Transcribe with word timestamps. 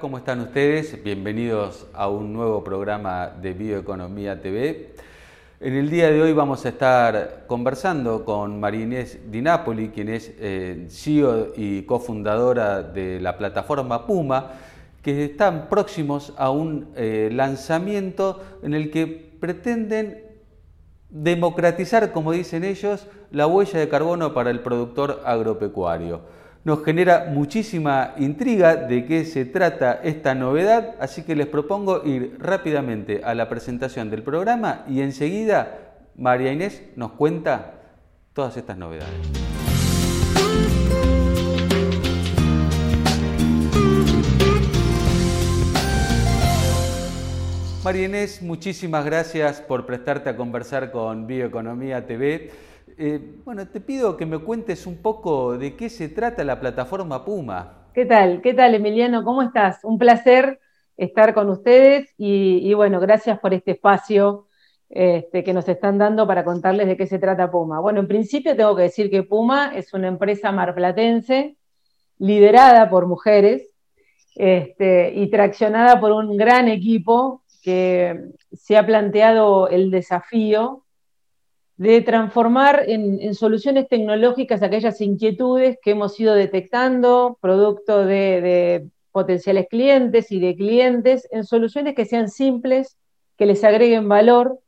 ¿Cómo 0.00 0.18
están 0.18 0.40
ustedes? 0.40 1.04
Bienvenidos 1.04 1.86
a 1.94 2.08
un 2.08 2.32
nuevo 2.32 2.64
programa 2.64 3.28
de 3.28 3.52
Bioeconomía 3.52 4.40
TV. 4.40 4.92
En 5.60 5.74
el 5.74 5.88
día 5.88 6.10
de 6.10 6.20
hoy 6.20 6.32
vamos 6.32 6.66
a 6.66 6.70
estar 6.70 7.44
conversando 7.46 8.24
con 8.24 8.58
María 8.58 8.82
Inés 8.82 9.30
Di 9.30 9.40
Napoli, 9.40 9.90
quien 9.90 10.08
es 10.08 10.32
eh, 10.40 10.88
CEO 10.90 11.52
y 11.56 11.82
cofundadora 11.82 12.82
de 12.82 13.20
la 13.20 13.38
plataforma 13.38 14.04
Puma, 14.04 14.50
que 15.00 15.26
están 15.26 15.68
próximos 15.68 16.34
a 16.38 16.50
un 16.50 16.88
eh, 16.96 17.30
lanzamiento 17.32 18.42
en 18.64 18.74
el 18.74 18.90
que 18.90 19.06
pretenden 19.06 20.24
democratizar, 21.08 22.10
como 22.10 22.32
dicen 22.32 22.64
ellos, 22.64 23.06
la 23.30 23.46
huella 23.46 23.78
de 23.78 23.88
carbono 23.88 24.34
para 24.34 24.50
el 24.50 24.58
productor 24.58 25.22
agropecuario 25.24 26.37
nos 26.64 26.84
genera 26.84 27.28
muchísima 27.32 28.14
intriga 28.18 28.76
de 28.76 29.06
qué 29.06 29.24
se 29.24 29.44
trata 29.44 30.00
esta 30.02 30.34
novedad, 30.34 30.96
así 31.00 31.22
que 31.22 31.36
les 31.36 31.46
propongo 31.46 32.04
ir 32.04 32.36
rápidamente 32.38 33.22
a 33.24 33.34
la 33.34 33.48
presentación 33.48 34.10
del 34.10 34.22
programa 34.22 34.84
y 34.88 35.00
enseguida 35.00 35.78
María 36.16 36.52
Inés 36.52 36.82
nos 36.96 37.12
cuenta 37.12 37.74
todas 38.32 38.56
estas 38.56 38.76
novedades. 38.76 39.48
María 47.84 48.04
Inés, 48.04 48.42
muchísimas 48.42 49.04
gracias 49.06 49.62
por 49.62 49.86
prestarte 49.86 50.28
a 50.28 50.36
conversar 50.36 50.90
con 50.90 51.26
Bioeconomía 51.26 52.06
TV. 52.06 52.50
Eh, 53.00 53.20
bueno, 53.44 53.68
te 53.68 53.80
pido 53.80 54.16
que 54.16 54.26
me 54.26 54.40
cuentes 54.40 54.84
un 54.84 54.96
poco 54.96 55.56
de 55.56 55.76
qué 55.76 55.88
se 55.88 56.08
trata 56.08 56.42
la 56.42 56.58
plataforma 56.58 57.24
Puma. 57.24 57.90
¿Qué 57.94 58.04
tal? 58.04 58.40
¿Qué 58.42 58.54
tal, 58.54 58.74
Emiliano? 58.74 59.22
¿Cómo 59.22 59.40
estás? 59.40 59.84
Un 59.84 59.98
placer 59.98 60.58
estar 60.96 61.32
con 61.32 61.48
ustedes 61.48 62.12
y, 62.18 62.74
bueno, 62.74 62.98
gracias 62.98 63.38
por 63.38 63.54
este 63.54 63.70
espacio 63.70 64.48
este, 64.88 65.44
que 65.44 65.52
nos 65.52 65.68
están 65.68 65.96
dando 65.96 66.26
para 66.26 66.44
contarles 66.44 66.88
de 66.88 66.96
qué 66.96 67.06
se 67.06 67.20
trata 67.20 67.52
Puma. 67.52 67.78
Bueno, 67.78 68.00
en 68.00 68.08
principio 68.08 68.56
tengo 68.56 68.74
que 68.74 68.82
decir 68.82 69.10
que 69.10 69.22
Puma 69.22 69.76
es 69.76 69.94
una 69.94 70.08
empresa 70.08 70.50
marplatense 70.50 71.56
liderada 72.18 72.90
por 72.90 73.06
mujeres 73.06 73.76
este, 74.34 75.12
y 75.14 75.30
traccionada 75.30 76.00
por 76.00 76.10
un 76.10 76.36
gran 76.36 76.66
equipo 76.66 77.44
que 77.62 78.32
se 78.52 78.76
ha 78.76 78.84
planteado 78.84 79.68
el 79.68 79.92
desafío 79.92 80.82
de 81.78 82.02
transformar 82.02 82.82
en, 82.88 83.34
soluciones 83.34 83.88
tecnológicas 83.88 84.62
aquellas 84.62 85.00
inquietudes 85.00 85.78
que 85.80 85.92
hemos 85.92 86.18
ido 86.18 86.34
detectando, 86.34 87.38
producto 87.40 88.04
de, 88.04 88.88
potenciales 89.12 89.68
clientes 89.68 90.30
y 90.32 90.40
de 90.40 90.54
clientes, 90.56 91.28
en 91.30 91.44
soluciones 91.44 91.94
que 91.94 92.04
sean 92.04 92.28
simples, 92.28 92.96
que 93.36 93.46
les 93.46 93.62
agreguen 93.64 94.08
valor, 94.08 94.58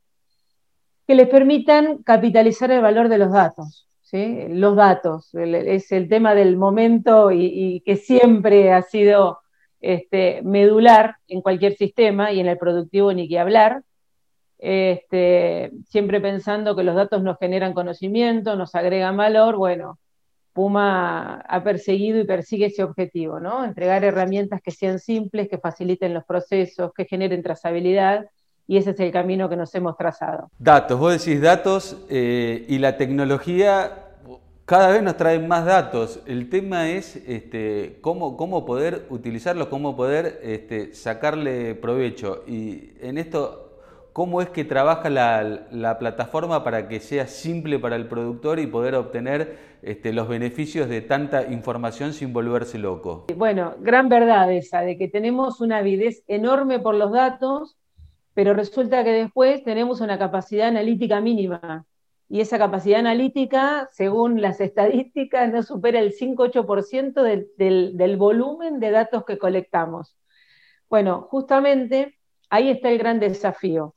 que 1.06 1.16
les 1.16 1.28
permitan 1.28 1.98
capitalizar 2.05 2.70
el 2.70 2.81
valor 2.81 3.08
de 3.08 3.19
los 3.19 3.33
datos. 3.33 3.88
Los 4.12 4.75
datos 4.75 5.33
es 5.34 5.92
el 5.92 6.08
tema 6.08 6.34
del 6.34 6.56
momento 6.56 7.31
y, 7.31 7.81
que 7.84 7.97
siempre 7.97 8.72
ha 8.72 8.83
sido 8.83 9.38
este, 9.81 10.42
medular 10.42 11.16
en 11.28 11.42
cualquier 11.42 11.75
sistema 11.75 12.33
y 12.33 12.41
en 12.41 12.47
el 12.47 12.58
productivo 12.58 13.12
ni 13.12 13.28
que 13.28 13.38
hablar 13.38 13.83
este, 14.61 15.70
siempre 15.89 16.20
pensando 16.20 16.77
que 16.77 16.83
los 16.83 16.94
datos 16.94 17.22
nos 17.22 17.39
generan 17.39 17.72
conocimiento, 17.72 18.56
nos 18.56 18.75
agregan 18.75 19.16
valor, 19.16 19.56
bueno, 19.56 19.98
Puma 20.53 21.41
ha 21.48 21.62
perseguido 21.62 22.20
y 22.20 22.25
persigue 22.25 22.66
ese 22.66 22.82
objetivo, 22.82 23.41
¿no? 23.41 23.65
Entregar 23.65 24.04
herramientas 24.04 24.60
que 24.62 24.70
sean 24.70 24.99
simples, 24.99 25.49
que 25.49 25.59
faciliten 25.59 26.12
los 26.12 26.25
procesos, 26.25 26.93
que 26.94 27.04
generen 27.04 27.43
trazabilidad, 27.43 28.26
y 28.66 28.76
ese 28.76 28.91
es 28.91 29.00
el 29.00 29.10
camino 29.10 29.49
que 29.49 29.56
nos 29.56 29.75
hemos 29.75 29.97
trazado. 29.97 30.50
Datos, 30.59 30.99
vos 30.99 31.25
decís 31.25 31.41
datos 31.41 31.97
eh, 32.09 32.66
y 32.69 32.78
la 32.78 32.97
tecnología 32.97 34.06
cada 34.65 34.91
vez 34.93 35.03
nos 35.03 35.16
trae 35.16 35.41
más 35.41 35.65
datos. 35.65 36.20
El 36.26 36.49
tema 36.49 36.91
es 36.91 37.16
este, 37.16 37.99
cómo, 38.03 38.37
cómo 38.37 38.65
poder 38.65 39.06
utilizarlos, 39.10 39.66
cómo 39.66 39.97
poder 39.97 40.38
este, 40.44 40.94
sacarle 40.94 41.75
provecho. 41.75 42.44
Y 42.47 42.93
en 43.00 43.19
esto 43.19 43.69
cómo 44.12 44.43
es 44.43 44.48
que 44.50 44.65
trabaja 44.65 45.09
la, 45.10 45.97
plataforma 45.98 46.65
para 46.65 46.88
que 46.88 47.00
sea 47.00 47.26
simple 47.26 47.78
para 47.78 47.97
el 47.97 48.06
productor 48.06 48.59
y 48.59 48.66
poder 48.66 48.94
obtener 48.94 49.59
este, 49.82 50.12
los 50.12 50.28
beneficios 50.28 50.88
de 50.88 51.00
tanta 51.00 51.50
información 51.50 52.12
sin 52.12 52.32
volverse 52.32 52.78
loco. 52.78 53.26
Bueno, 53.37 53.75
gran 53.81 54.09
verdad 54.09 54.53
esa, 54.53 54.81
de 54.82 54.99
que 54.99 55.09
tenemos 55.09 55.60
una 55.60 55.78
avidez 55.78 56.22
enorme 56.26 56.78
por 56.78 56.94
los 56.94 57.12
datos, 57.12 57.76
pero 58.34 58.54
resulta 58.54 59.04
que 59.04 59.12
después 59.12 59.65
tenemos 59.65 60.00
una 60.00 60.19
capacidad 60.19 60.69
analítica 60.69 61.20
mínima. 61.20 61.87
Y 62.28 62.41
esa 62.41 62.59
capacidad 62.59 63.00
analítica, 63.00 63.88
según 63.91 64.41
las 64.41 64.60
estadísticas, 64.60 65.53
no 65.53 65.65
supera 65.65 65.99
el 65.99 66.12
5-8% 66.12 67.22
del, 67.22 67.97
del 67.97 68.16
volumen 68.16 68.78
de 68.78 68.93
datos 68.93 69.25
que 69.25 69.37
colectamos. 69.37 70.16
Bueno, 70.88 71.26
justamente 71.28 72.19
ahí 72.50 72.69
está 72.69 72.91
el 72.91 72.99
gran 72.99 73.21
desafío 73.21 73.94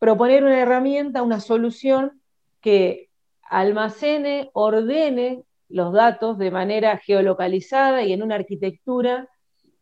proponer 0.00 0.42
una 0.42 0.58
herramienta, 0.58 1.22
una 1.22 1.38
solución 1.38 2.20
que 2.60 3.10
almacene, 3.42 4.50
ordene 4.54 5.44
los 5.68 5.92
datos 5.92 6.38
de 6.38 6.50
manera 6.50 6.96
geolocalizada 6.96 8.02
y 8.02 8.12
en 8.12 8.24
una 8.24 8.34
arquitectura 8.34 9.28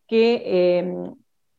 que 0.06 0.42
eh, 0.44 0.92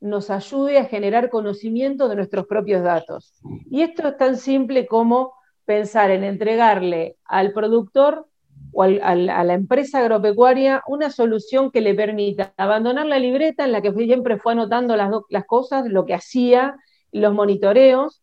nos 0.02 0.30
ayude 0.30 0.78
a 0.78 0.86
generar 0.86 1.30
conocimiento 1.30 2.10
de 2.10 2.18
nuestros 2.18 2.46
propios 2.46 2.84
datos. 2.84 3.40
Y 3.72 3.82
esto 3.82 4.10
es 4.10 4.18
tan 4.18 4.38
simple 4.38 4.86
como 4.86 5.34
pensar 5.66 6.12
en 6.12 6.24
entregarle 6.24 7.16
al 7.26 7.54
productor 7.54 8.28
o 8.72 8.84
a 8.84 8.90
la 8.90 9.54
empresa 9.54 10.00
agropecuaria 10.00 10.84
una 10.88 11.10
solución 11.10 11.72
que 11.72 11.82
le 11.82 11.96
permita 11.96 12.54
abandonar 12.58 13.06
la 13.06 13.20
libreta 13.20 13.66
en 13.66 13.72
la 13.72 13.82
que 13.82 13.94
siempre 13.94 14.38
fue 14.38 14.54
anotando 14.54 14.96
las, 14.96 15.12
las 15.30 15.46
cosas, 15.46 15.86
lo 15.88 16.06
que 16.06 16.14
hacía, 16.14 16.76
los 17.12 17.34
monitoreos, 17.34 18.22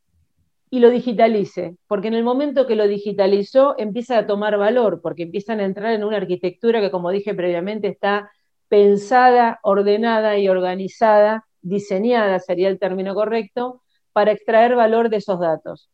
y 0.70 0.80
lo 0.80 0.90
digitalice, 0.90 1.76
porque 1.86 2.08
en 2.08 2.14
el 2.14 2.24
momento 2.24 2.66
que 2.66 2.74
lo 2.76 2.88
digitalizó 2.88 3.76
empieza 3.78 4.18
a 4.18 4.26
tomar 4.26 4.58
valor, 4.58 5.00
porque 5.00 5.22
empiezan 5.22 5.60
a 5.60 5.64
entrar 5.64 5.92
en 5.92 6.04
una 6.04 6.16
arquitectura 6.16 6.80
que, 6.80 6.90
como 6.90 7.10
dije 7.10 7.34
previamente, 7.34 7.88
está 7.88 8.30
pensada, 8.68 9.60
ordenada 9.62 10.38
y 10.38 10.48
organizada, 10.48 11.46
diseñada 11.62 12.40
sería 12.40 12.68
el 12.68 12.78
término 12.78 13.14
correcto, 13.14 13.82
para 14.12 14.32
extraer 14.32 14.74
valor 14.74 15.08
de 15.08 15.18
esos 15.18 15.38
datos. 15.38 15.90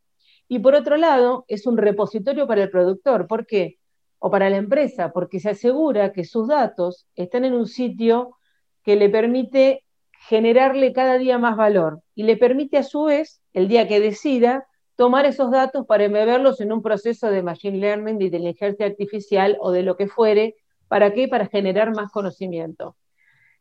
Y 0.48 0.58
por 0.60 0.74
otro 0.74 0.96
lado, 0.96 1.44
es 1.48 1.66
un 1.66 1.76
repositorio 1.76 2.46
para 2.46 2.62
el 2.62 2.70
productor. 2.70 3.26
¿Por 3.26 3.46
qué? 3.46 3.78
O 4.24 4.30
para 4.30 4.48
la 4.50 4.56
empresa, 4.56 5.12
porque 5.12 5.40
se 5.40 5.50
asegura 5.50 6.12
que 6.12 6.22
sus 6.22 6.46
datos 6.46 7.08
están 7.16 7.44
en 7.44 7.54
un 7.54 7.66
sitio 7.66 8.36
que 8.84 8.94
le 8.94 9.08
permite 9.08 9.84
generarle 10.28 10.92
cada 10.92 11.18
día 11.18 11.38
más 11.38 11.56
valor 11.56 12.02
y 12.14 12.22
le 12.22 12.36
permite 12.36 12.78
a 12.78 12.84
su 12.84 13.02
vez, 13.02 13.42
el 13.52 13.66
día 13.66 13.88
que 13.88 13.98
decida, 13.98 14.68
tomar 14.94 15.26
esos 15.26 15.50
datos 15.50 15.86
para 15.86 16.04
embeberlos 16.04 16.60
en 16.60 16.72
un 16.72 16.82
proceso 16.82 17.30
de 17.30 17.42
machine 17.42 17.78
learning, 17.78 18.18
de 18.18 18.26
inteligencia 18.26 18.86
artificial 18.86 19.56
o 19.60 19.72
de 19.72 19.82
lo 19.82 19.96
que 19.96 20.06
fuere. 20.06 20.54
¿Para 20.86 21.12
qué? 21.14 21.26
Para 21.26 21.48
generar 21.48 21.92
más 21.92 22.12
conocimiento. 22.12 22.94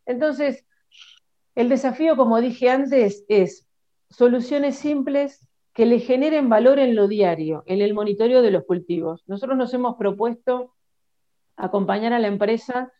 Entonces, 0.06 0.64
el 1.56 1.70
desafío, 1.70 2.16
como 2.16 2.40
dije 2.40 2.70
antes, 2.70 3.26
es 3.30 3.68
soluciones 4.12 4.76
simples 4.76 5.48
que 5.74 5.86
le 5.86 6.00
generen 6.00 6.50
valor 6.50 6.80
en 6.80 6.96
lo 6.96 7.08
diario, 7.08 7.64
en 7.66 7.82
el 7.82 7.94
monitoreo 7.94 8.42
de 8.42 8.52
los 8.52 8.66
cultivos. 8.66 9.24
Nosotros 9.28 9.58
nos 9.58 9.74
hemos 9.74 9.96
propuesto 9.98 10.74
acompañar 11.56 12.14
a 12.14 12.20
la 12.20 12.28
empresa 12.28 12.92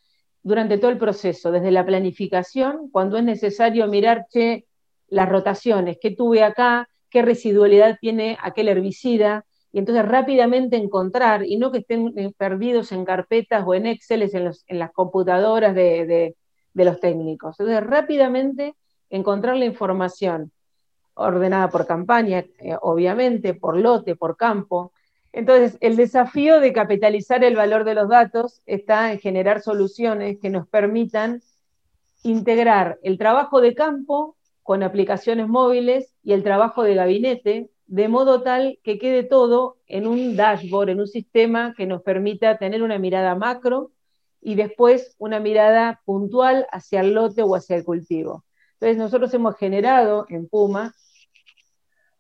durante 0.44 0.78
todo 0.78 0.92
el 0.92 0.98
proceso, 0.98 1.52
desde 1.52 1.72
la 1.72 1.86
planificación, 1.86 2.90
cuando 2.92 3.18
es 3.18 3.24
necesario 3.24 3.88
mirar 3.88 4.26
che, 4.30 4.66
las 5.08 5.30
rotaciones, 5.30 5.98
qué 6.02 6.12
tuve 6.12 6.44
acá, 6.44 6.90
qué 7.10 7.22
residualidad 7.22 7.98
tiene 8.00 8.38
aquel 8.42 8.70
herbicida, 8.70 9.46
y 9.74 9.80
entonces 9.80 10.06
rápidamente 10.06 10.78
encontrar, 10.78 11.46
y 11.46 11.58
no 11.58 11.72
que 11.72 11.80
estén 11.80 12.14
eh, 12.18 12.32
perdidos 12.38 12.92
en 12.92 13.06
carpetas 13.06 13.64
o 13.66 13.74
en 13.74 13.86
Excel 13.88 14.24
en, 14.24 14.52
en 14.68 14.80
las 14.80 14.92
computadoras 14.92 15.76
de, 15.76 16.36
los 16.74 17.00
técnicos. 17.00 17.60
Entonces 17.60 17.84
rápidamente 17.84 18.76
encontrar 19.10 19.58
la 19.58 19.66
información 19.66 20.52
ordenada 21.22 21.70
por 21.70 21.88
campaña, 21.88 22.40
eh, 22.60 22.78
obviamente, 22.82 23.54
por 23.54 23.78
lote, 23.78 24.16
por 24.16 24.38
campo, 24.38 24.92
entonces, 25.34 25.78
el 25.80 25.96
desafío 25.96 26.60
de 26.60 26.74
capitalizar 26.74 27.44
el 27.44 27.56
valor 27.56 27.86
de 27.86 27.96
los 27.96 28.10
datos 28.10 28.62
está 28.66 29.14
en 29.14 29.20
generar 29.20 29.62
soluciones 29.62 30.38
que 30.40 30.50
nos 30.50 30.68
permitan 30.68 31.42
integrar 32.24 33.00
el 33.02 33.18
trabajo 33.18 33.62
de 33.62 33.74
campo 33.74 34.36
con 34.62 34.84
aplicaciones 34.84 35.48
móviles 35.48 36.14
y 36.24 36.34
el 36.34 36.44
trabajo 36.44 36.84
de 36.84 36.96
gabinete, 36.96 37.70
de 37.88 38.08
modo 38.08 38.42
tal 38.42 38.80
que 38.84 39.00
quede 39.00 39.24
todo 39.24 39.78
en 39.88 40.06
un 40.06 40.36
dashboard, 40.36 40.90
en 40.90 41.00
un 41.00 41.08
sistema 41.08 41.74
que 41.76 41.86
nos 41.88 42.02
permita 42.04 42.58
tener 42.58 42.84
una 42.84 43.00
mirada 43.00 43.36
macro 43.36 43.92
y 44.42 44.56
después 44.56 45.16
una 45.18 45.40
mirada 45.40 46.02
puntual 46.06 46.68
hacia 46.72 47.02
el 47.02 47.14
lote 47.14 47.42
o 47.42 47.56
hacia 47.56 47.76
el 47.78 47.86
cultivo. 47.86 48.44
Entonces 48.74 48.98
nosotros 48.98 49.34
hemos 49.34 49.56
generado 49.56 50.26
en 50.30 50.48
Puma 50.48 50.94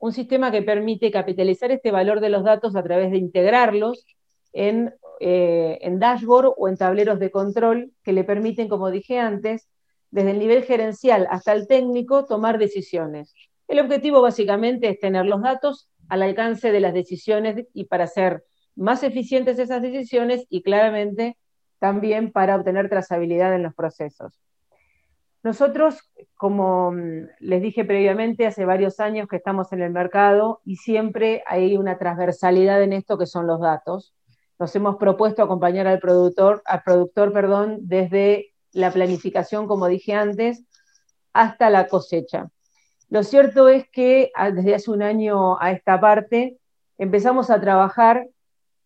un 0.01 0.13
sistema 0.13 0.51
que 0.51 0.63
permite 0.63 1.11
capitalizar 1.11 1.71
este 1.71 1.91
valor 1.91 2.21
de 2.21 2.29
los 2.29 2.43
datos 2.43 2.75
a 2.75 2.81
través 2.81 3.11
de 3.11 3.17
integrarlos 3.17 4.07
en, 4.51 4.95
eh, 5.19 5.77
en 5.81 5.99
dashboard 5.99 6.53
o 6.57 6.67
en 6.67 6.75
tableros 6.75 7.19
de 7.19 7.29
control 7.29 7.91
que 8.03 8.11
le 8.11 8.23
permiten, 8.23 8.67
como 8.67 8.89
dije 8.89 9.19
antes, 9.19 9.69
desde 10.09 10.31
el 10.31 10.39
nivel 10.39 10.63
gerencial 10.63 11.27
hasta 11.29 11.53
el 11.53 11.67
técnico, 11.67 12.25
tomar 12.25 12.57
decisiones. 12.57 13.35
El 13.67 13.79
objetivo 13.79 14.21
básicamente 14.23 14.89
es 14.89 14.99
tener 14.99 15.27
los 15.27 15.43
datos 15.43 15.87
al 16.09 16.23
alcance 16.23 16.71
de 16.71 16.79
las 16.79 16.95
decisiones 16.95 17.67
y 17.71 17.85
para 17.85 18.05
hacer 18.05 18.43
más 18.75 19.03
eficientes 19.03 19.59
esas 19.59 19.83
decisiones 19.83 20.47
y 20.49 20.63
claramente 20.63 21.37
también 21.77 22.31
para 22.31 22.55
obtener 22.55 22.89
trazabilidad 22.89 23.53
en 23.53 23.61
los 23.63 23.75
procesos. 23.75 24.33
Nosotros, 25.43 25.99
como 26.35 26.91
mm, 26.91 27.29
les 27.39 27.61
dije 27.61 27.83
previamente, 27.83 28.45
hace 28.45 28.65
varios 28.65 28.99
años 28.99 29.27
que 29.27 29.37
estamos 29.37 29.71
en 29.73 29.81
el 29.81 29.91
mercado 29.91 30.61
y 30.65 30.77
siempre 30.77 31.43
hay 31.47 31.77
una 31.77 31.97
transversalidad 31.97 32.81
en 32.83 32.93
esto 32.93 33.17
que 33.17 33.25
son 33.25 33.47
los 33.47 33.59
datos. 33.59 34.13
Nos 34.59 34.75
hemos 34.75 34.97
propuesto 34.97 35.41
acompañar 35.41 35.87
al 35.87 35.99
productor, 35.99 36.61
al 36.65 36.83
productor 36.83 37.33
perdón, 37.33 37.79
desde 37.81 38.53
la 38.73 38.91
planificación, 38.91 39.67
como 39.67 39.87
dije 39.87 40.13
antes, 40.13 40.63
hasta 41.33 41.69
la 41.69 41.87
cosecha. 41.87 42.49
Lo 43.09 43.23
cierto 43.23 43.67
es 43.67 43.89
que 43.89 44.31
ah, 44.35 44.51
desde 44.51 44.75
hace 44.75 44.91
un 44.91 45.01
año 45.01 45.59
a 45.59 45.71
esta 45.71 45.99
parte 45.99 46.59
empezamos 46.97 47.49
a 47.49 47.59
trabajar 47.59 48.27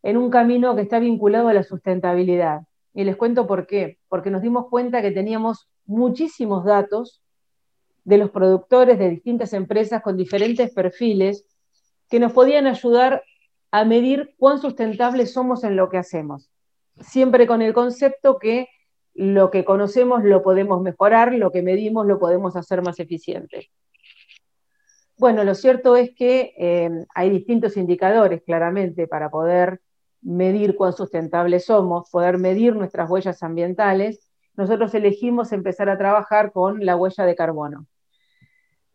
en 0.04 0.18
un 0.18 0.30
camino 0.30 0.76
que 0.76 0.84
está 0.84 1.00
vinculado 1.00 1.50
a 1.50 1.54
la 1.54 1.64
sustentabilidad. 1.64 2.62
Y 2.94 3.04
les 3.04 3.18
cuento 3.18 3.46
por 3.46 3.68
qué. 3.68 4.00
Porque 4.08 4.32
nos 4.32 4.42
dimos 4.42 4.68
cuenta 4.70 5.02
que 5.02 5.12
teníamos 5.12 5.68
muchísimos 5.86 6.66
datos 6.66 7.22
de 8.04 8.18
los 8.18 8.30
productores 8.30 9.00
de 9.00 9.10
distintas 9.10 9.54
empresas 9.54 10.02
con 10.02 10.18
diferentes 10.18 10.72
perfiles 10.74 11.46
que 12.10 12.20
nos 12.20 12.32
podían 12.34 12.68
ayudar 12.68 13.24
a 13.72 13.84
medir 13.84 14.36
cuán 14.38 14.60
sustentables 14.60 15.34
somos 15.34 15.64
en 15.64 15.76
lo 15.76 15.90
que 15.90 15.98
hacemos. 15.98 16.50
Siempre 17.02 17.48
con 17.48 17.62
el 17.62 17.74
concepto 17.74 18.38
que 18.38 18.70
lo 19.14 19.50
que 19.50 19.66
conocemos 19.66 20.24
lo 20.24 20.44
podemos 20.44 20.82
mejorar, 20.82 21.34
lo 21.34 21.52
que 21.52 21.62
medimos 21.62 22.06
lo 22.06 22.20
podemos 22.20 22.56
hacer 22.56 22.82
más 22.82 23.00
eficiente. 23.00 23.72
Bueno, 25.18 25.44
lo 25.44 25.56
cierto 25.56 25.96
es 25.96 26.14
que 26.14 26.54
eh, 26.58 26.90
hay 27.14 27.30
distintos 27.30 27.78
indicadores 27.78 28.44
claramente 28.44 29.08
para 29.08 29.30
poder 29.30 29.82
medir 30.22 30.76
cuán 30.76 30.94
sustentables 30.94 31.66
somos, 31.66 32.10
poder 32.10 32.38
medir 32.38 32.76
nuestras 32.76 33.10
huellas 33.10 33.42
ambientales, 33.42 34.25
nosotros 34.58 34.94
elegimos 34.94 35.52
empezar 35.52 35.90
a 35.90 35.98
trabajar 35.98 36.52
con 36.52 36.86
la 36.86 36.96
huella 36.96 37.26
de 37.26 37.36
carbono. 37.36 37.86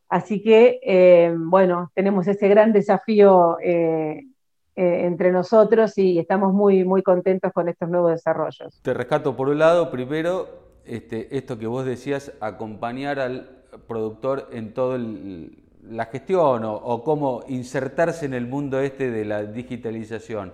Así 0.09 0.43
que, 0.43 0.81
eh, 0.83 1.33
bueno, 1.37 1.93
tenemos 1.95 2.27
ese 2.27 2.49
gran 2.49 2.73
desafío 2.73 3.59
eh, 3.63 4.27
eh, 4.75 5.07
entre 5.07 5.31
nosotros 5.31 5.97
y 5.99 6.19
estamos 6.19 6.53
muy, 6.53 6.85
muy 6.85 7.03
contentos 7.03 7.53
con 7.53 7.69
estos 7.69 7.89
nuevos 7.89 8.11
desarrollos. 8.11 8.81
Te 8.83 8.93
rescato 8.93 9.37
por 9.37 9.49
un 9.49 9.61
lado, 9.61 9.89
primero, 9.91 10.49
este, 10.85 11.37
esto 11.37 11.59
que 11.59 11.69
vos 11.69 11.85
decías, 11.85 12.33
acompañar 12.41 13.21
al 13.21 13.63
productor 13.87 14.49
en 14.51 14.75
toda 14.75 14.99
la 14.99 16.07
gestión 16.07 16.65
o, 16.65 16.75
o, 16.75 17.05
cómo 17.05 17.45
insertarse 17.47 18.27
en 18.27 18.35
el 18.35 18.49
mundo 18.49 18.81
este 18.81 19.13
de 19.13 19.25
la 19.25 19.45
digitalización. 19.45 20.53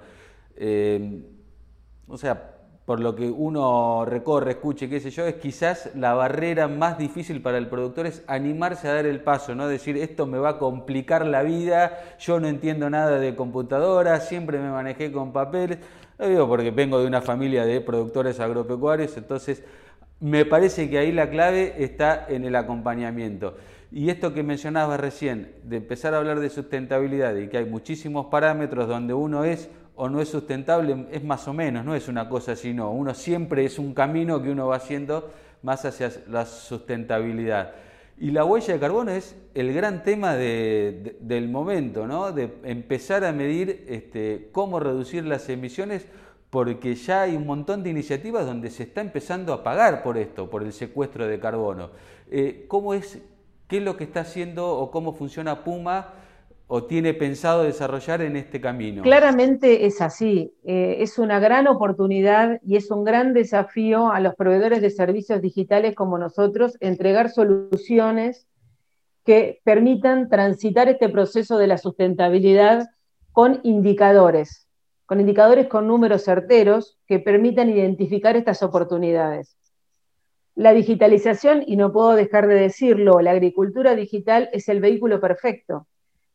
O 2.08 2.18
sea, 2.18 2.55
por 2.86 3.00
lo 3.00 3.16
que 3.16 3.28
uno 3.28 4.04
recorre, 4.04 4.52
escuche, 4.52 4.88
qué 4.88 5.00
sé 5.00 5.10
yo, 5.10 5.26
es 5.26 5.34
quizás 5.34 5.90
la 5.96 6.14
barrera 6.14 6.68
más 6.68 6.96
difícil 6.96 7.42
para 7.42 7.58
el 7.58 7.66
productor 7.66 8.06
es 8.06 8.22
animarse 8.28 8.86
a 8.86 8.94
dar 8.94 9.06
el 9.06 9.20
paso, 9.20 9.56
no 9.56 9.66
decir 9.66 9.96
esto 9.96 10.24
me 10.24 10.38
va 10.38 10.50
a 10.50 10.58
complicar 10.58 11.26
la 11.26 11.42
vida, 11.42 11.98
yo 12.20 12.38
no 12.38 12.46
entiendo 12.46 12.88
nada 12.88 13.18
de 13.18 13.34
computadora, 13.34 14.20
siempre 14.20 14.60
me 14.60 14.70
manejé 14.70 15.10
con 15.10 15.32
papeles. 15.32 15.78
Lo 16.16 16.28
digo 16.28 16.48
porque 16.48 16.70
vengo 16.70 17.00
de 17.00 17.08
una 17.08 17.20
familia 17.20 17.66
de 17.66 17.80
productores 17.80 18.38
agropecuarios, 18.38 19.16
entonces 19.16 19.64
me 20.20 20.44
parece 20.44 20.88
que 20.88 20.98
ahí 20.98 21.10
la 21.10 21.28
clave 21.28 21.74
está 21.82 22.24
en 22.28 22.44
el 22.44 22.54
acompañamiento. 22.54 23.56
Y 23.90 24.10
esto 24.10 24.32
que 24.32 24.44
mencionabas 24.44 25.00
recién, 25.00 25.52
de 25.64 25.78
empezar 25.78 26.14
a 26.14 26.18
hablar 26.18 26.38
de 26.38 26.50
sustentabilidad 26.50 27.34
y 27.34 27.48
que 27.48 27.58
hay 27.58 27.64
muchísimos 27.64 28.26
parámetros 28.26 28.86
donde 28.86 29.12
uno 29.12 29.44
es 29.44 29.68
o 29.96 30.08
no 30.08 30.20
es 30.20 30.28
sustentable, 30.28 31.06
es 31.10 31.25
más 31.25 31.48
o 31.48 31.54
menos, 31.54 31.84
no 31.84 31.94
es 31.94 32.06
una 32.08 32.28
cosa 32.28 32.52
así, 32.52 32.72
no. 32.75 32.93
Uno 32.93 33.14
siempre 33.14 33.64
es 33.64 33.78
un 33.78 33.94
camino 33.94 34.43
que 34.43 34.50
uno 34.50 34.69
va 34.69 34.76
haciendo 34.76 35.31
más 35.62 35.84
hacia 35.84 36.12
la 36.28 36.44
sustentabilidad. 36.44 37.72
Y 38.19 38.31
la 38.31 38.44
huella 38.44 38.75
de 38.75 38.81
carbono 38.81 39.10
es 39.10 39.37
el 39.54 39.75
gran 39.75 40.02
tema 40.02 40.34
del 40.34 41.48
momento, 41.50 42.06
¿no? 42.06 42.32
de 42.32 42.50
empezar 42.64 43.25
a 43.25 43.32
medir 43.32 43.84
este, 43.88 44.48
cómo 44.52 44.81
reducir 44.81 45.25
las 45.25 45.48
emisiones, 45.48 46.06
porque 46.49 46.94
ya 46.94 47.22
hay 47.22 47.37
un 47.37 47.46
montón 47.46 47.82
de 47.82 47.90
iniciativas 47.90 48.46
donde 48.46 48.70
se 48.70 48.84
está 48.84 49.00
empezando 49.00 49.52
a 49.52 49.62
pagar 49.62 50.02
por 50.02 50.16
esto, 50.16 50.49
por 50.49 50.62
el 50.62 50.72
secuestro 50.72 51.26
de 51.26 51.40
carbono. 51.40 51.90
Eh, 52.31 52.64
¿Cómo 52.69 52.94
es, 52.94 53.19
qué 53.66 53.78
es 53.78 53.82
lo 53.82 53.96
que 53.96 54.04
está 54.04 54.20
haciendo 54.20 54.66
o 54.66 54.90
cómo 54.90 55.12
funciona 55.12 55.64
Puma? 55.64 56.14
O 56.68 56.84
tiene 56.84 57.14
pensado 57.14 57.62
desarrollar 57.62 58.22
en 58.22 58.36
este 58.36 58.60
camino? 58.60 59.02
Claramente 59.02 59.86
es 59.86 60.00
así. 60.00 60.52
Eh, 60.64 60.96
es 61.00 61.18
una 61.18 61.38
gran 61.38 61.68
oportunidad 61.68 62.60
y 62.62 62.76
es 62.76 62.90
un 62.90 63.04
gran 63.04 63.34
desafío 63.34 64.10
a 64.10 64.20
los 64.20 64.34
proveedores 64.34 64.80
de 64.80 64.90
servicios 64.90 65.40
digitales 65.40 65.94
como 65.94 66.18
nosotros 66.18 66.76
entregar 66.80 67.30
soluciones 67.30 68.48
que 69.24 69.60
permitan 69.64 70.28
transitar 70.28 70.88
este 70.88 71.08
proceso 71.08 71.58
de 71.58 71.66
la 71.66 71.78
sustentabilidad 71.78 72.88
con 73.32 73.60
indicadores, 73.64 74.68
con 75.04 75.20
indicadores 75.20 75.68
con 75.68 75.86
números 75.86 76.24
certeros 76.24 76.98
que 77.06 77.18
permitan 77.18 77.70
identificar 77.70 78.36
estas 78.36 78.62
oportunidades. 78.62 79.56
La 80.54 80.72
digitalización, 80.72 81.62
y 81.66 81.76
no 81.76 81.92
puedo 81.92 82.14
dejar 82.14 82.46
de 82.46 82.54
decirlo, 82.54 83.20
la 83.20 83.32
agricultura 83.32 83.94
digital 83.94 84.48
es 84.52 84.68
el 84.68 84.80
vehículo 84.80 85.20
perfecto 85.20 85.86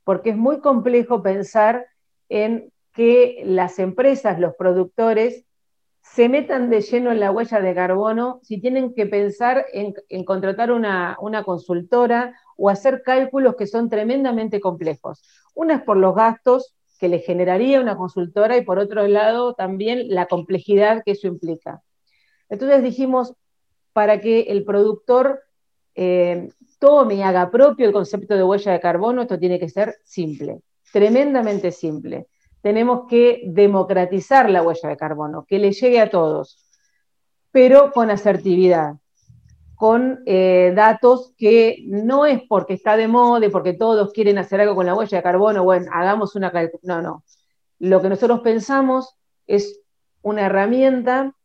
porque 0.03 0.31
es 0.31 0.37
muy 0.37 0.59
complejo 0.59 1.21
pensar 1.21 1.87
en 2.29 2.71
que 2.93 3.43
las 3.45 3.79
empresas, 3.79 4.39
los 4.39 4.55
productores, 4.55 5.45
se 6.01 6.27
metan 6.27 6.69
de 6.69 6.81
lleno 6.81 7.11
en 7.11 7.19
la 7.19 7.31
huella 7.31 7.61
de 7.61 7.75
carbono 7.75 8.39
si 8.43 8.59
tienen 8.59 8.93
que 8.93 9.05
pensar 9.05 9.65
en, 9.71 9.93
contratar 10.25 10.71
una, 10.71 11.15
una, 11.21 11.43
consultora 11.43 12.35
o 12.57 12.69
hacer 12.69 13.01
cálculos 13.03 13.55
que 13.55 13.67
son 13.67 13.89
tremendamente 13.89 14.59
complejos. 14.59 15.23
Una 15.53 15.75
es 15.75 15.81
por 15.83 15.97
los 15.97 16.15
gastos 16.15 16.75
que 16.99 17.07
le 17.07 17.19
generaría 17.19 17.79
una 17.79 17.97
consultora 17.97 18.57
y 18.57 18.65
por 18.65 18.77
otro 18.77 19.07
lado 19.07 19.53
también 19.53 20.09
la 20.09 20.25
complejidad 20.25 21.03
que 21.03 21.11
eso 21.11 21.27
implica. 21.27 21.81
Entonces 22.49 22.83
dijimos, 22.83 23.33
para 23.93 24.19
que 24.19 24.41
el 24.41 24.63
productor 24.63 25.41
eh, 25.95 26.49
tome 26.79 27.15
y 27.15 27.21
haga 27.21 27.49
propio 27.51 27.87
el 27.87 27.93
concepto 27.93 28.35
de 28.35 28.43
huella 28.43 28.71
de 28.71 28.79
carbono, 28.79 29.21
esto 29.21 29.37
tiene 29.37 29.59
que 29.59 29.69
ser 29.69 29.95
simple, 30.03 30.61
tremendamente 30.91 31.71
simple. 31.71 32.27
Tenemos 32.61 33.07
que 33.07 33.41
democratizar 33.45 34.49
la 34.49 34.61
huella 34.61 34.89
de 34.89 34.97
carbono, 34.97 35.45
que 35.47 35.59
le 35.59 35.71
llegue 35.71 35.99
a 35.99 36.09
todos, 36.09 36.65
pero 37.51 37.91
con 37.91 38.09
asertividad, 38.09 38.95
con 39.75 40.21
eh, 40.27 40.73
datos 40.75 41.33
que 41.37 41.83
no 41.87 42.27
es 42.27 42.41
porque 42.47 42.75
está 42.75 42.95
de 42.97 43.07
moda 43.07 43.49
porque 43.49 43.73
todos 43.73 44.13
quieren 44.13 44.37
hacer 44.37 44.61
algo 44.61 44.75
con 44.75 44.85
la 44.85 44.93
huella 44.93 45.17
de 45.17 45.23
carbono, 45.23 45.63
bueno, 45.63 45.89
hagamos 45.91 46.35
una... 46.35 46.53
No, 46.83 47.01
no. 47.01 47.23
Lo 47.79 47.99
que 47.99 48.09
nosotros 48.09 48.41
pensamos 48.41 49.17
es 49.47 49.81
una 50.21 50.45
herramienta 50.45 51.35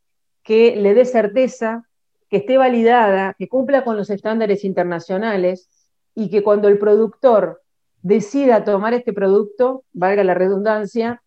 que 0.43 0.77
le 0.77 0.93
dé 0.93 1.07
certeza, 1.07 1.89
que 2.29 2.39
esté 2.39 2.59
validada, 2.59 3.35
que 3.39 3.49
cumpla 3.49 3.85
con 3.85 3.97
los 3.97 4.11
estándares 4.11 4.65
internacionales 4.65 5.69
y 6.15 6.31
que 6.31 6.43
cuando 6.43 6.69
el 6.69 6.79
productor 6.79 7.63
decida 8.03 8.65
tomar 8.65 8.95
este 8.95 9.13
producto, 9.13 9.85
valga 9.93 10.25
la 10.25 10.35
redundancia, 10.35 11.23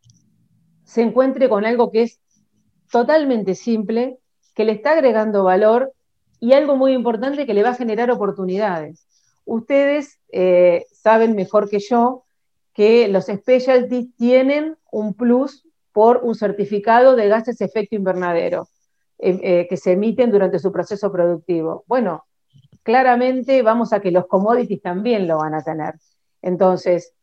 se 0.83 1.01
encuentre 1.01 1.49
con 1.49 1.65
algo 1.65 1.91
que 1.91 2.03
es 2.03 2.19
totalmente 2.91 3.55
simple, 3.55 4.17
que 4.55 4.65
le 4.65 4.73
está 4.73 4.91
agregando 4.91 5.43
valor 5.43 5.93
y 6.39 6.53
algo 6.53 6.75
muy 6.75 6.93
importante 6.93 7.45
que 7.45 7.53
le 7.53 7.63
va 7.63 7.69
a 7.69 7.75
generar 7.75 8.09
oportunidades. 8.11 9.05
Ustedes 9.45 10.19
eh, 10.31 10.85
saben 10.91 11.35
mejor 11.35 11.69
que 11.69 11.79
yo 11.79 12.25
que 12.73 13.07
los 13.09 13.25
specialties 13.25 14.15
tienen 14.15 14.77
un 14.91 15.13
plus 15.13 15.67
por 15.91 16.21
un 16.23 16.35
certificado 16.35 17.15
de 17.15 17.27
gases 17.27 17.59
efecto 17.61 17.95
invernadero. 17.95 18.67
Eh, 19.21 19.37
eh, 19.43 19.67
que 19.67 19.75
se 19.75 19.91
emiten 19.91 20.31
durante 20.31 20.59
su 20.59 20.71
proceso 20.71 21.11
productivo. 21.11 21.83
Bueno, 21.87 22.23
claramente 22.83 23.61
vamos 23.61 23.91
a 23.91 23.99
que 23.99 24.11
los 24.11 24.27
commodities 24.27 24.81
también 24.81 25.27
lo 25.27 25.39
van 25.39 25.55
a 25.55 25.61
tener. 25.61 25.95
Entonces, 26.41 27.13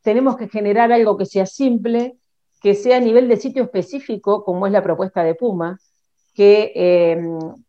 tenemos 0.00 0.38
que 0.38 0.48
generar 0.48 0.90
algo 0.90 1.18
que 1.18 1.26
sea 1.26 1.44
simple, 1.44 2.16
que 2.62 2.74
sea 2.74 2.96
a 2.96 3.00
nivel 3.00 3.28
de 3.28 3.36
sitio 3.36 3.64
específico, 3.64 4.42
como 4.42 4.66
es 4.66 4.72
la 4.72 4.82
propuesta 4.82 5.22
de 5.22 5.34
Puma, 5.34 5.78
que 6.32 6.72
eh, 6.74 7.22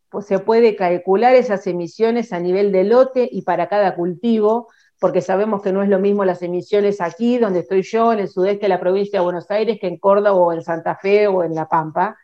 pues 0.08 0.26
se 0.26 0.40
puede 0.40 0.78
calcular 0.78 1.36
esas 1.36 1.68
emisiones 1.68 2.32
a 2.32 2.40
nivel 2.40 2.72
de 2.72 2.86
lote 2.86 3.28
y 3.30 3.42
para 3.42 3.68
cada 3.68 3.94
cultivo, 3.96 4.70
porque 5.02 5.20
sabemos 5.20 5.62
que 5.62 5.74
no 5.74 5.84
es 5.84 5.90
lo 5.90 6.00
mismo 6.00 6.24
las 6.24 6.42
emisiones 6.42 7.02
aquí, 7.02 7.40
donde 7.40 7.60
estoy 7.60 7.82
yo, 7.82 8.14
en 8.14 8.20
el 8.20 8.30
sudeste 8.30 8.62
de 8.62 8.70
la 8.70 8.80
provincia 8.80 9.20
de 9.20 9.26
Buenos 9.26 9.52
Aires, 9.52 9.80
que 9.82 9.88
en 9.88 9.98
Córdoba 9.98 10.32
o 10.32 10.54
en 10.54 10.62
Santa 10.62 10.96
Fe 10.96 11.28
o 11.28 11.44
en 11.44 11.54
La 11.54 11.68
Pampa. 11.68 12.16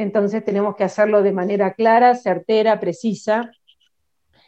Entonces 0.00 0.42
tenemos 0.42 0.76
que 0.76 0.84
hacerlo 0.84 1.22
de 1.22 1.30
manera 1.30 1.74
clara, 1.74 2.14
certera, 2.14 2.80
precisa, 2.80 3.50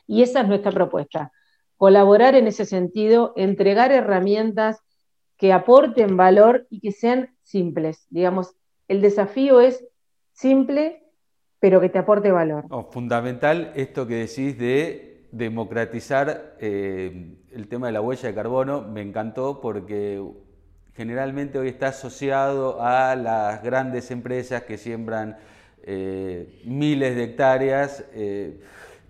y 0.07 0.23
esa 0.23 0.41
es 0.41 0.49
nuestra 0.49 0.73
propuesta. 0.73 1.31
Colaborar 1.77 2.35
en 2.37 2.47
ese 2.47 2.65
sentido, 2.65 3.35
entregar 3.37 3.93
herramientas 3.93 4.81
que 5.37 5.53
aporten 5.53 6.17
valor 6.17 6.67
y 6.71 6.81
que 6.81 6.91
sean 6.91 7.37
simples. 7.43 8.07
Digamos, 8.09 8.55
el 8.89 9.03
desafío 9.03 9.61
es 9.61 9.85
simple, 10.33 11.05
pero 11.61 11.83
que 11.83 11.91
te 11.91 11.99
aporte 11.99 12.33
valor. 12.33 12.65
Oh, 12.71 12.85
fundamental 12.91 13.73
esto 13.75 14.07
que 14.07 14.15
decís 14.15 14.57
de 14.57 15.29
democratizar 15.33 16.57
eh, 16.61 17.37
el 17.51 17.69
tema 17.69 17.89
de 17.89 17.93
la 17.93 18.01
huella 18.01 18.27
de 18.27 18.35
carbono, 18.35 18.81
me 18.81 19.03
encantó 19.03 19.61
porque 19.61 20.19
generalmente 20.97 21.59
hoy 21.59 21.69
está 21.69 21.89
asociado 21.89 22.83
a 22.83 23.17
las 23.17 23.63
grandes 23.63 24.11
empresas 24.11 24.63
que 24.63 24.79
siembran 24.79 25.39
eh, 25.85 26.61
miles 26.65 27.17
de 27.17 27.25
hectáreas. 27.25 28.05
Eh, 28.15 28.61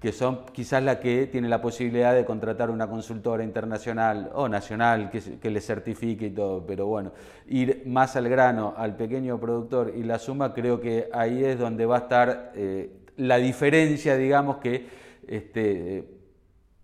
que 0.02 0.10
son 0.10 0.46
quizás 0.52 0.82
la 0.82 0.98
que 0.98 1.28
tiene 1.28 1.48
la 1.48 1.62
posibilidad 1.62 2.12
de 2.12 2.24
contratar 2.24 2.70
una 2.70 2.88
consultora 2.88 3.44
internacional 3.44 4.32
o 4.34 4.48
nacional 4.48 5.10
que, 5.10 5.48
le 5.48 5.60
certifique 5.60 6.26
y 6.26 6.30
todo, 6.30 6.66
pero 6.66 6.88
bueno, 6.88 7.12
ir 7.46 7.84
más 7.86 8.16
al 8.16 8.28
grano, 8.28 8.74
al 8.76 8.96
pequeño 8.96 9.38
productor 9.38 9.92
y 9.94 10.02
la 10.02 10.18
suma, 10.18 10.54
creo 10.54 10.80
que 10.80 11.08
ahí 11.12 11.44
es 11.44 11.56
donde 11.56 11.86
va 11.86 11.98
a 11.98 12.00
estar 12.00 12.52
eh, 12.56 12.90
la 13.16 13.36
diferencia, 13.36 14.16
digamos, 14.16 14.56
que 14.56 14.88
este, 15.28 16.04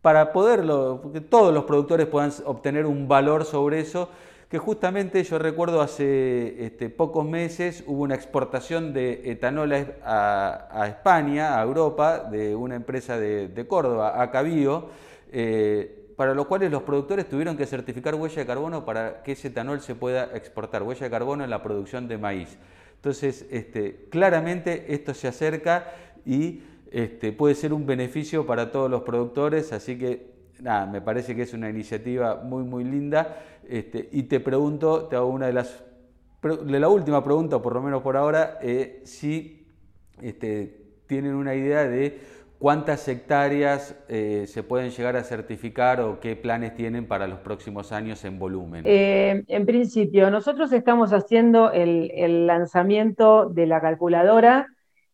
para 0.00 0.33
poderlo, 0.33 1.11
que 1.12 1.21
todos 1.21 1.52
los 1.52 1.64
productores 1.64 2.07
puedan 2.07 2.31
obtener 2.45 2.87
un 2.87 3.09
valor 3.09 3.45
sobre 3.45 3.81
eso, 3.81 4.11
que 4.49 4.59
justamente 4.59 5.23
yo 5.25 5.38
recuerdo 5.38 5.83
hace 5.83 6.64
este, 6.64 6.88
pocos 6.88 7.26
meses 7.26 7.85
hubo 7.87 8.02
una 8.02 8.14
exportación 8.14 8.95
de 8.95 9.31
etanol 9.31 9.73
a, 10.02 10.87
España, 10.88 11.61
a 11.61 11.62
Europa, 11.62 12.21
de 12.21 12.57
una 12.57 12.75
empresa 12.75 13.19
de, 13.19 13.67
Córdoba, 13.69 14.23
Acabío, 14.23 14.88
eh, 15.31 16.14
para 16.17 16.35
lo 16.35 16.49
cuales 16.49 16.71
los 16.71 16.83
productores 16.83 17.28
tuvieron 17.28 17.59
que 17.59 17.67
certificar 17.67 18.14
huella 18.14 18.40
de 18.40 18.47
carbono 18.47 18.87
para 18.87 19.23
que 19.23 19.33
ese 19.33 19.49
etanol 19.49 19.83
se 19.83 19.95
pueda 19.95 20.31
exportar, 20.35 20.83
huella 20.83 21.05
de 21.05 21.11
carbono 21.11 21.45
en 21.45 21.50
la 21.50 21.62
producción 21.62 22.09
de 22.09 22.17
maíz. 22.17 22.57
Entonces, 22.97 23.47
este, 23.50 24.07
claramente 24.09 24.87
esto 24.95 25.12
se 25.12 25.28
acerca 25.28 25.93
y 26.25 26.62
este, 26.90 27.33
puede 27.33 27.55
ser 27.55 27.75
un 27.75 27.87
beneficio 27.87 28.47
para 28.47 28.73
todos 28.73 28.90
los 28.90 29.02
productores, 29.02 29.73
así 29.75 29.99
que 29.99 30.38
nada, 30.61 30.87
me 30.87 31.00
parece 31.00 31.35
que 31.37 31.43
es 31.43 31.52
una 31.52 31.71
iniciativa 31.71 32.37
muy, 32.37 32.64
muy 32.64 32.85
linda. 32.85 33.37
Este, 33.68 34.08
y 34.12 34.22
te 34.25 34.40
pregunto, 34.40 35.04
te 35.04 35.16
hago 35.16 35.28
una 35.28 35.46
de 35.46 35.52
las, 35.52 35.84
de 36.42 36.80
la 36.80 36.88
última 36.88 37.22
pregunta, 37.22 37.60
por 37.60 37.75
lo 37.75 37.82
menos 37.82 38.02
por 38.02 38.16
ahora, 38.16 38.58
eh, 38.62 39.02
si 39.04 39.66
este, 40.22 40.87
tienen 41.06 41.34
una 41.34 41.54
idea 41.54 41.84
de 41.84 42.18
cuántas 42.58 43.06
hectáreas 43.08 43.94
eh, 44.08 44.44
se 44.46 44.62
pueden 44.62 44.90
llegar 44.90 45.16
a 45.16 45.22
certificar 45.22 46.00
o 46.00 46.18
qué 46.18 46.34
planes 46.34 46.75
tienen 46.76 47.06
para 47.06 47.26
los 47.26 47.40
próximos 47.40 47.92
años 47.92 48.25
en 48.25 48.38
volumen. 48.38 48.84
Eh, 48.87 49.44
en 49.46 49.66
principio, 49.66 50.30
nosotros 50.30 50.72
estamos 50.72 51.12
haciendo 51.12 51.70
el 51.70 52.46
lanzamiento 52.46 53.50
de 53.50 53.66
la 53.66 53.82
calculadora 53.82 54.68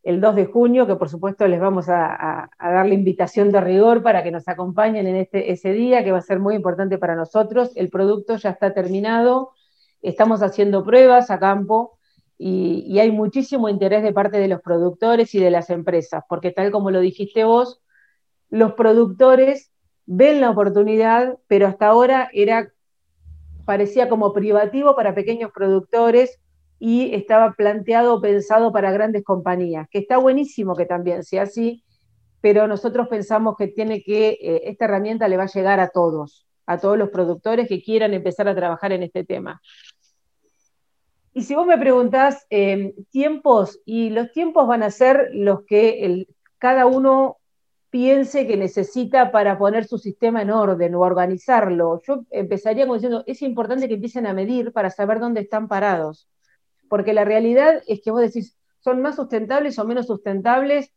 el 0.05 0.21
2 0.21 0.37
de 0.37 0.47
junio, 0.47 0.87
que 0.87 0.97
por 0.97 1.09
supuesto 1.09 1.49
les 1.49 1.59
vamos 1.59 1.89
a, 1.89 2.51
dar 2.61 2.87
la 2.87 2.95
invitación 2.95 3.51
de 3.51 3.61
rigor 3.61 4.03
para 4.03 4.23
que 4.23 4.31
nos 4.31 4.47
acompañen 4.49 5.07
en 5.07 5.17
este, 5.17 5.51
ese 5.51 5.73
día, 5.73 6.05
que 6.05 6.13
va 6.13 6.19
a 6.19 6.23
ser 6.23 6.41
muy 6.41 6.55
importante 6.55 6.99
para 6.99 7.17
nosotros. 7.17 7.73
El 7.75 7.89
producto 7.89 8.37
ya 8.37 8.51
está 8.51 8.75
terminado, 8.75 9.53
estamos 10.03 10.43
haciendo 10.43 10.85
pruebas 10.85 11.31
a 11.31 11.39
campo 11.39 11.99
y, 12.37 12.85
y 12.87 13.01
hay 13.01 13.11
muchísimo 13.11 13.71
interés 13.71 14.03
de 14.03 14.13
parte 14.13 14.37
de 14.39 14.49
los 14.49 14.61
productores 14.61 15.35
y 15.35 15.41
de 15.41 15.51
las 15.51 15.71
empresas, 15.71 16.23
porque 16.29 16.51
tal 16.51 16.71
como 16.71 16.91
lo 16.91 17.01
dijiste 17.01 17.45
vos, 17.45 17.81
los 18.51 18.75
productores 18.75 19.73
ven 20.05 20.43
la 20.43 20.51
oportunidad, 20.51 21.39
pero 21.49 21.67
hasta 21.67 21.87
ahora 21.87 22.29
era 22.35 22.71
parecía 23.65 24.11
como 24.11 24.35
privativo 24.35 24.95
para 24.95 25.15
pequeños 25.15 25.51
productores 25.51 26.39
y 26.79 27.15
estaba 27.15 27.53
planteado, 27.53 28.21
pensado 28.21 28.73
para 28.73 28.93
grandes 28.93 29.25
compañías, 29.25 29.89
que 29.91 29.99
está 29.99 30.19
buenísimo 30.19 30.75
que 30.75 30.87
también 30.87 31.23
sea 31.23 31.43
así, 31.43 31.85
pero 32.41 32.67
nosotros 32.67 33.09
pensamos 33.09 33.57
que 33.57 33.69
tiene 33.69 34.03
que, 34.03 34.39
eh, 34.41 34.63
esta 34.65 34.85
herramienta 34.85 35.29
le 35.29 35.37
va 35.37 35.45
a 35.45 35.53
llegar 35.55 35.81
a 35.81 35.89
todos, 35.89 36.47
a 36.67 36.79
todos 36.79 36.99
los 36.99 37.11
productores 37.11 37.69
que 37.69 37.83
quieran 37.83 38.13
empezar 38.13 38.49
a 38.49 38.55
trabajar 38.55 38.93
en 38.93 39.03
este 39.03 39.25
tema. 39.25 39.63
Y 41.33 41.43
si 41.43 41.55
vos 41.55 41.67
me 41.67 41.79
preguntás 41.79 42.47
em, 42.51 42.93
tiempos, 43.11 43.81
y 43.85 44.11
los 44.11 44.31
tiempos 44.33 44.67
van 44.69 44.83
a 44.83 44.91
ser 44.91 45.31
los 45.33 45.65
que 45.65 46.27
cada 46.59 46.87
uno 46.87 47.39
piense 47.91 48.47
que 48.47 48.57
necesita 48.57 49.33
para 49.33 49.57
poner 49.57 49.85
su 49.85 49.99
sistema 49.99 50.43
en 50.43 50.51
orden 50.51 50.95
o 50.95 51.01
organizarlo. 51.01 52.03
Yo 52.07 52.25
empezaría 52.31 52.87
diciendo, 52.87 53.25
es 53.27 53.41
importante 53.43 53.89
que 53.89 53.95
empiecen 53.95 54.27
a 54.27 54.35
medir 54.35 54.73
para 54.73 54.91
saber 54.91 55.19
dónde 55.19 55.41
están 55.41 55.67
parados 55.69 56.29
porque 56.95 57.13
la 57.13 57.25
realidad 57.25 57.83
es 57.89 58.03
que 58.03 58.13
vos 58.13 58.21
decís, 58.21 58.57
son 58.79 59.03
más 59.03 59.17
sustentables 59.17 59.77
o 59.81 59.85
menos 59.85 60.07
sustentables 60.07 60.93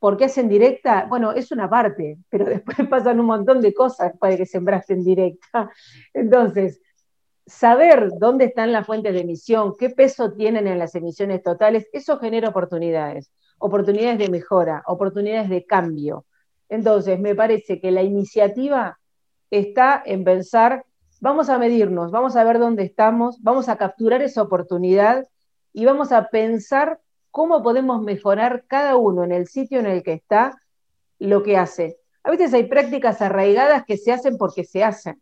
porque 0.00 0.24
hacen 0.24 0.48
directa, 0.48 1.06
bueno, 1.08 1.30
es 1.30 1.52
una 1.52 1.70
parte, 1.70 2.18
pero 2.28 2.44
después 2.46 2.78
pasan 2.88 3.20
un 3.20 3.26
montón 3.26 3.60
de 3.60 3.72
cosas 3.72 4.18
para 4.18 4.36
que 4.36 4.44
sembraste 4.44 4.94
en 4.94 5.04
directa. 5.04 5.70
Entonces, 6.12 6.80
saber 7.46 8.10
dónde 8.18 8.46
están 8.46 8.72
las 8.72 8.86
fuentes 8.86 9.14
de 9.14 9.20
emisión, 9.20 9.76
qué 9.78 9.90
peso 9.90 10.32
tienen 10.32 10.66
en 10.66 10.80
las 10.80 10.96
emisiones 10.96 11.44
totales, 11.44 11.88
eso 11.92 12.18
genera 12.18 12.48
oportunidades, 12.48 13.30
oportunidades 13.58 14.18
de 14.18 14.30
mejora, 14.30 14.82
oportunidades 14.84 15.48
de 15.48 15.64
cambio. 15.64 16.24
Entonces, 16.68 17.20
me 17.20 17.36
parece 17.36 17.80
que 17.80 17.92
la 17.92 18.02
iniciativa 18.02 18.98
está 19.48 20.02
en 20.04 20.24
pensar 20.24 20.86
vamos 21.20 21.48
a 21.48 21.58
medirnos, 21.58 22.10
vamos 22.10 22.36
a 22.36 22.44
ver 22.44 22.58
dónde 22.58 22.84
estamos, 22.84 23.42
vamos 23.42 23.68
a 23.68 23.76
capturar 23.76 24.22
esa 24.22 24.42
oportunidad 24.42 25.26
y 25.72 25.84
vamos 25.84 26.12
a 26.12 26.28
pensar 26.28 27.00
cómo 27.30 27.62
podemos 27.62 28.02
mejorar 28.02 28.64
cada 28.66 28.96
uno 28.96 29.24
en 29.24 29.32
el 29.32 29.46
sitio 29.46 29.80
en 29.80 29.86
el 29.86 30.02
que 30.02 30.12
está 30.14 30.60
lo 31.18 31.42
que 31.42 31.56
hace. 31.56 31.98
A 32.22 32.30
veces 32.30 32.52
hay 32.54 32.64
prácticas 32.64 33.22
arraigadas 33.22 33.84
que 33.84 33.96
se 33.96 34.12
hacen 34.12 34.36
porque 34.38 34.64
se 34.64 34.84
hacen. 34.84 35.20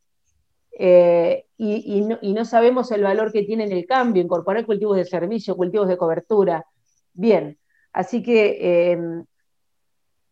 Eh, 0.79 1.47
y, 1.57 2.03
no, 2.03 2.45
sabemos 2.45 2.91
el 2.91 3.03
valor 3.03 3.33
que 3.33 3.43
tiene 3.45 3.65
en 3.65 3.73
el 3.73 3.87
cambio, 3.87 4.23
incorporar 4.23 4.67
cultivos 4.67 4.97
de 4.97 5.05
servicio, 5.05 5.57
cultivos 5.57 5.89
de 5.89 5.97
cobertura. 5.97 6.67
Bien, 7.15 7.59
así 7.93 8.23
que 8.23 8.59
eh, 8.61 8.99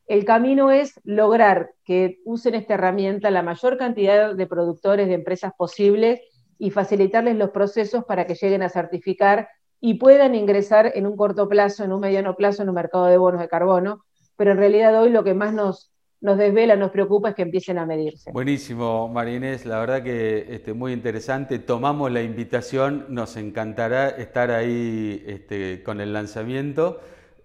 el 0.07 0.25
camino 0.25 0.71
es 0.71 1.01
lograr 1.05 1.73
que 1.85 2.21
usen 2.25 2.55
esta 2.55 2.75
herramienta 2.75 3.31
la 3.31 3.43
mayor 3.43 3.79
cantidad 3.79 4.35
de 4.35 4.47
productores 4.47 5.09
de 5.09 5.15
empresas 5.15 5.53
posibles 5.57 6.21
y 6.59 6.71
facilitarles 6.71 7.37
los 7.37 7.51
procesos 7.51 8.05
para 8.05 8.27
que 8.27 8.35
lleguen 8.35 8.63
a 8.63 8.69
certificar 8.69 9.49
y 9.81 9.95
puedan 9.95 10.35
ingresar 10.35 10.93
en 10.95 11.07
un 11.07 11.17
corto 11.17 11.49
plazo, 11.49 11.85
en 11.85 11.93
un 11.93 12.01
mediano 12.01 12.37
plazo 12.37 12.63
en 12.63 12.69
un 12.69 12.75
mercado 12.75 13.07
de 13.07 13.19
bonos 13.19 13.41
de 13.41 13.49
carbono. 13.49 14.05
Pero 14.37 14.53
en 14.53 14.59
realidad 14.59 15.01
hoy 15.01 15.11
lo 15.11 15.25
que 15.25 15.35
más 15.35 15.53
nos, 15.53 15.91
desvela, 16.21 16.77
nos 16.77 16.91
preocupa 16.91 17.31
es 17.31 17.35
que 17.35 17.43
empiecen 17.43 17.79
a 17.79 17.87
medirse. 17.87 18.31
Buenísimo, 18.33 19.09
Marinés, 19.09 19.67
la 19.67 19.79
verdad 19.79 20.03
que 20.03 20.47
este, 20.55 20.73
muy 20.73 20.93
interesante. 20.93 21.59
Tomamos 21.59 22.11
la 22.11 22.23
invitación, 22.23 23.07
nos 23.09 23.37
encantará 23.37 24.09
estar 24.09 24.51
ahí 24.51 25.23
este, 25.27 25.83
con 25.83 26.01
el 26.01 26.13
lanzamiento. 26.13 27.01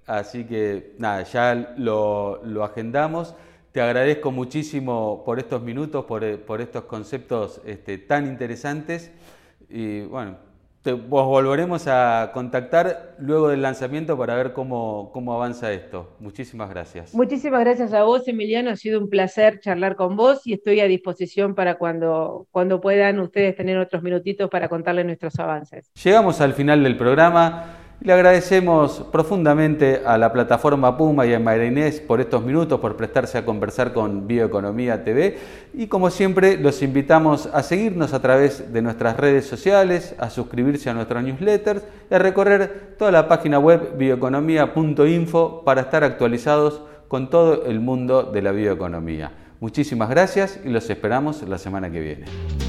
Así 0.10 0.44
que 0.44 0.96
nada, 0.98 1.22
ya 1.22 1.76
lo, 1.78 2.64
agendamos. 2.64 3.36
Te 3.72 3.80
agradezco 3.80 4.32
muchísimo 4.32 5.22
por 5.24 5.38
estos 5.38 5.62
minutos, 5.62 6.06
por, 6.06 6.24
eh, 6.24 6.40
estos 6.58 6.86
conceptos 6.86 7.62
este, 7.64 8.00
tan 8.00 8.26
interesantes. 8.26 9.12
Y 9.70 10.02
bueno, 10.02 10.38
te, 10.82 10.94
vos 10.94 11.28
volveremos 11.28 11.86
a 11.86 12.32
contactar 12.34 13.18
luego 13.20 13.50
del 13.50 13.62
lanzamiento 13.62 14.18
para 14.18 14.34
ver 14.34 14.52
cómo, 14.52 15.12
cómo 15.14 15.36
avanza 15.36 15.72
esto. 15.72 16.16
Muchísimas 16.20 16.72
gracias. 16.72 17.14
Muchísimas 17.14 17.60
gracias 17.60 17.94
a 17.94 18.02
vos, 18.02 18.28
Emiliano. 18.28 18.72
Ha 18.72 18.78
sido 18.78 19.00
un 19.00 19.12
placer 19.12 19.60
charlar 19.60 19.96
con 19.96 20.16
vos 20.16 20.42
y 20.48 20.54
estoy 20.54 20.80
a 20.80 20.86
disposición 20.86 21.54
para 21.54 21.76
cuando, 21.76 22.48
cuando 22.50 22.82
puedan 22.82 23.20
ustedes 23.20 23.56
tener 23.56 23.78
otros 23.78 24.02
minutitos 24.02 24.50
para 24.50 24.70
contarles 24.70 25.06
nuestros 25.06 25.38
avances. 25.38 25.92
Llegamos 26.04 26.42
al 26.42 26.54
final 26.54 26.82
del 26.82 26.98
programa. 26.98 27.79
Le 28.02 28.14
agradecemos 28.14 29.04
profundamente 29.12 30.04
a 30.06 30.18
la 30.18 30.32
plataforma 30.32 30.96
Puma 30.96 31.26
y 31.26 31.34
a 31.34 31.66
Inés 31.66 32.00
por 32.00 32.22
estos 32.22 32.42
minutos, 32.42 32.80
por 32.80 32.96
prestarse 32.96 33.38
a 33.38 33.44
conversar 33.44 33.92
con 33.92 34.26
Bioeconomía 34.26 35.04
TV. 35.04 35.38
Y 35.74 35.88
como 35.88 36.10
siempre, 36.10 36.58
los 36.58 36.82
invitamos 36.82 37.50
a 37.52 37.62
seguirnos 37.62 38.14
a 38.14 38.22
través 38.22 38.72
de 38.72 38.82
nuestras 38.82 39.18
redes 39.18 39.48
sociales, 39.48 40.16
a 40.18 40.30
suscribirse 40.30 40.90
a 40.90 40.94
nuestro 40.94 41.22
newsletter 41.22 41.82
y 42.10 42.14
a 42.14 42.20
recorrer 42.20 42.96
toda 42.98 43.12
la 43.12 43.28
página 43.28 43.60
web 43.60 43.98
bioeconomía.info 43.98 45.64
para 45.66 45.82
estar 45.82 46.06
actualizados 46.06 46.82
con 47.10 47.30
todo 47.30 47.66
el 47.66 47.82
mundo 47.82 48.24
de 48.24 48.42
la 48.42 48.54
bioeconomía. 48.54 49.34
Muchísimas 49.60 50.10
gracias 50.10 50.58
y 50.64 50.70
los 50.70 50.90
esperamos 50.90 51.44
la 51.44 51.58
semana 51.58 51.92
que 51.92 52.00
viene. 52.00 52.69